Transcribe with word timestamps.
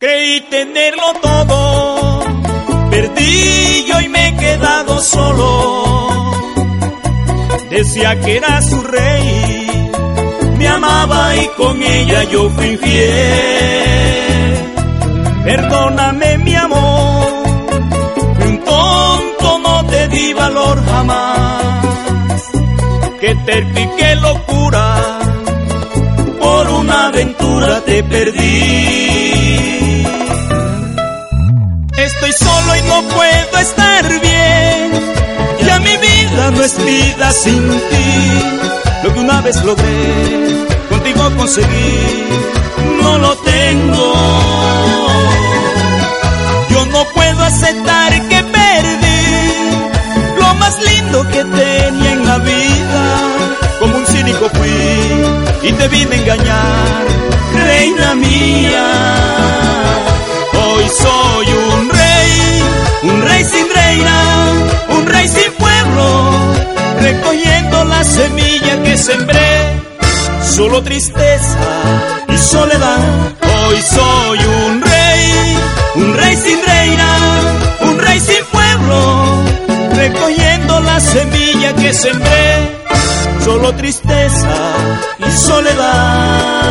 Creí 0.00 0.40
tenerlo 0.42 1.12
todo, 1.20 2.20
perdí 2.88 3.84
y 4.00 4.08
me 4.08 4.28
he 4.28 4.36
quedado 4.36 5.00
solo. 5.00 6.30
Decía 7.68 8.20
que 8.20 8.36
era 8.36 8.62
su 8.62 8.80
rey, 8.80 9.90
me 10.56 10.68
amaba 10.68 11.34
y 11.34 11.48
con 11.56 11.82
ella 11.82 12.22
yo 12.30 12.48
fui 12.50 12.66
infiel. 12.74 13.08
Perdóname 15.42 16.38
mi 16.38 16.54
amor, 16.54 17.42
un 18.46 18.64
tonto 18.64 19.58
no 19.64 19.84
te 19.86 20.06
di 20.10 20.32
valor 20.32 20.80
jamás. 20.86 22.44
Que 23.20 23.34
te 23.34 23.66
qué 23.98 24.14
locura, 24.14 25.18
por 26.38 26.68
una 26.68 27.06
aventura 27.06 27.80
te 27.80 28.04
perdí. 28.04 28.77
No 32.86 33.02
puedo 33.02 33.58
estar 33.58 34.20
bien. 34.20 34.90
Ya 35.66 35.78
mi 35.80 35.96
vida 35.96 36.50
no 36.50 36.62
es 36.62 36.84
vida 36.84 37.30
sin 37.32 37.68
ti. 37.68 38.08
Lo 39.02 39.12
que 39.14 39.20
una 39.20 39.40
vez 39.42 39.62
logré, 39.64 40.66
contigo 40.88 41.30
conseguí, 41.36 42.24
no 43.02 43.18
lo 43.18 43.36
tengo. 43.36 44.14
Yo 46.70 46.86
no 46.86 47.04
puedo 47.14 47.44
aceptar 47.44 48.28
que 48.28 48.42
perdí 48.42 49.08
lo 50.40 50.54
más 50.54 50.74
lindo 50.82 51.22
que 51.28 51.44
tenía 51.44 52.12
en 52.12 52.26
la 52.26 52.38
vida. 52.38 53.04
Como 53.78 53.96
un 53.98 54.06
cínico 54.06 54.50
fui 54.54 55.68
y 55.68 55.72
te 55.72 55.88
vine 55.88 56.16
a 56.16 56.18
engañar, 56.18 57.06
reina 57.64 58.14
mía. 58.16 59.17
Sembré. 69.08 69.50
Solo 70.42 70.82
tristeza 70.82 71.58
y 72.28 72.36
soledad. 72.36 73.00
Hoy 73.66 73.80
soy 73.82 74.38
un 74.38 74.82
rey, 74.82 75.58
un 75.96 76.14
rey 76.14 76.36
sin 76.36 76.58
reina, 76.72 77.10
un 77.88 77.98
rey 77.98 78.20
sin 78.20 78.44
pueblo, 78.52 78.98
recogiendo 79.94 80.80
la 80.80 81.00
semilla 81.00 81.74
que 81.74 81.92
sembré. 81.94 82.48
Solo 83.44 83.74
tristeza 83.76 84.56
y 85.26 85.30
soledad. 85.30 86.68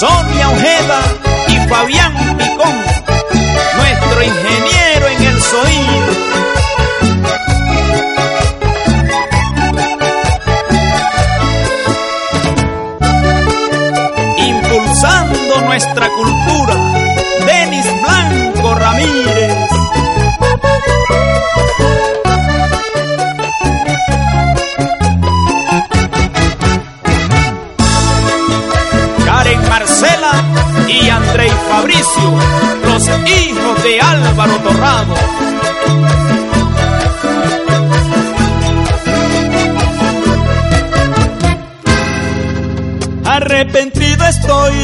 Sonia 0.00 0.48
Ojeda 0.50 1.00
y 1.48 1.68
Fabián 1.68 2.31
Nuestra 15.02 16.08
cultura, 16.10 16.74
Denis 17.44 17.86
Blanco 18.02 18.72
Ramírez. 18.72 19.56
y 30.86 31.08
Andrei 31.08 31.50
Fabricio, 31.68 32.38
los 32.84 33.08
hijos 33.28 33.82
de 33.82 34.00
Álvaro 34.00 34.56
Torrado. 34.58 35.14
Arrepentido 43.34 44.26
estoy, 44.26 44.74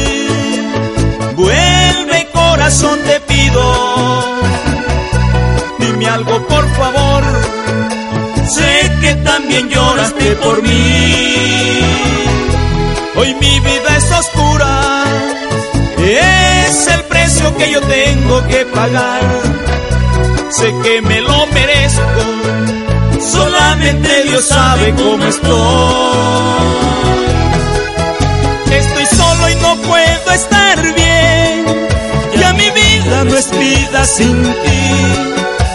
vuelve 1.35 2.27
corazón 2.33 2.97
te 3.05 3.19
pido, 3.19 4.41
dime 5.77 6.07
algo 6.07 6.47
por 6.47 6.67
favor, 6.75 7.23
sé 8.47 8.91
que 9.01 9.13
también 9.17 9.69
lloraste 9.69 10.31
por 10.37 10.63
mí, 10.63 11.79
hoy 13.17 13.35
mi 13.35 13.59
vida 13.59 13.97
es 13.97 14.11
oscura. 14.11 15.03
Es 15.99 16.87
el 16.87 17.03
precio 17.03 17.55
que 17.55 17.71
yo 17.71 17.81
tengo 17.81 18.47
que 18.47 18.65
pagar. 18.65 19.21
Sé 20.49 20.73
que 20.81 21.01
me 21.03 21.21
lo 21.21 21.45
merezco, 21.47 22.23
solamente 23.31 24.23
Dios 24.23 24.47
sabe 24.47 24.93
cómo 24.95 25.23
estoy. 25.25 26.48
Puedo 30.29 30.41
estar 30.41 30.81
bien. 30.95 31.65
Ya 32.39 32.53
mi 32.53 32.69
vida 32.69 33.23
no 33.25 33.37
es 33.37 33.49
vida 33.51 34.05
sin 34.05 34.43
ti. 34.43 34.81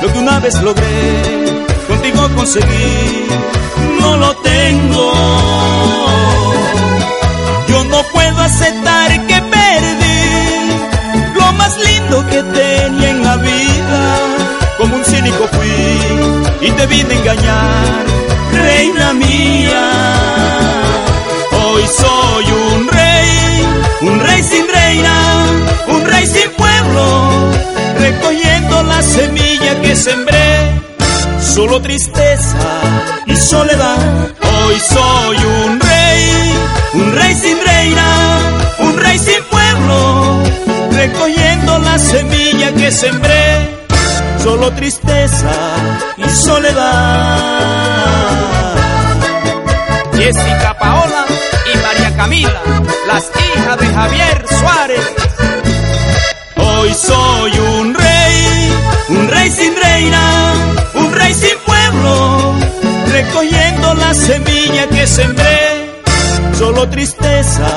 Lo 0.03 0.13
que 0.13 0.19
una 0.19 0.39
vez 0.41 0.61
logré, 0.63 1.65
contigo 1.89 2.29
conseguí, 2.37 3.27
no 4.01 4.17
lo 4.17 4.37
tengo. 4.37 5.13
Yo 7.69 7.85
no 7.85 8.03
puedo 8.13 8.39
aceptar 8.41 9.27
que 9.27 9.35
más 11.57 11.77
lindo 11.79 12.27
que 12.27 12.43
tenía 12.43 13.11
en 13.11 13.23
la 13.23 13.37
vida. 13.37 14.01
Como 14.79 14.97
un 14.97 15.05
cínico 15.05 15.47
fui 15.53 16.69
y 16.69 16.71
te 16.73 16.87
vine 16.87 17.15
a 17.15 17.19
engañar, 17.19 18.05
semilla 29.17 29.81
que 29.83 29.97
sembré. 29.97 30.83
Solo 31.41 31.81
tristeza 31.81 32.67
y 33.27 33.37
soledad. 33.37 33.99
Hoy 34.43 34.77
soy 34.81 35.37
un 35.37 35.81
rey, 35.81 36.55
un 36.95 37.13
rey 37.15 37.35
sin 37.35 37.59
reina, 37.65 38.09
un 38.81 38.99
rey 38.99 39.19
sin 39.19 39.43
pueblo 39.51 40.43
recogiendo 41.05 41.79
la 41.79 41.99
semilla 41.99 42.73
que 42.73 42.91
sembré, 42.91 43.77
solo 44.43 44.71
tristeza 44.73 45.53
y 46.17 46.29
soledad. 46.31 47.39
Jessica 50.15 50.79
Paola 50.79 51.25
y 51.73 51.77
María 51.79 52.17
Camila, 52.17 52.63
las 53.07 53.31
hijas 53.37 53.79
de 53.79 53.87
Javier 53.87 54.24
recogiendo 63.25 63.95
la 63.95 64.15
semilla 64.15 64.87
que 64.89 65.07
sembré, 65.07 66.03
solo 66.59 66.89
tristeza 66.89 67.69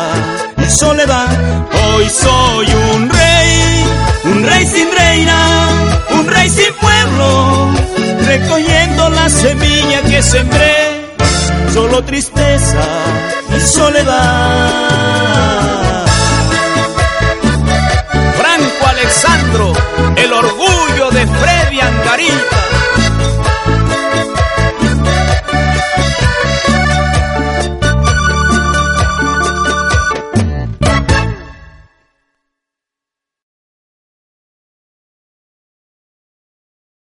y 0.57 0.69
soledad. 0.69 1.27
Hoy 1.73 2.09
soy 2.09 2.67
un 2.93 3.09
rey, 3.09 3.85
un 4.25 4.43
rey 4.43 4.65
sin 4.65 4.91
reina, 4.91 5.69
un 6.11 6.27
rey 6.27 6.49
sin 6.49 6.73
pueblo, 6.75 7.71
recogiendo 8.25 9.09
la 9.09 9.29
semilla 9.29 10.01
que 10.01 10.21
sembré, 10.21 11.15
solo 11.73 12.03
tristeza 12.03 12.85
y 13.55 13.61
soledad. 13.61 15.66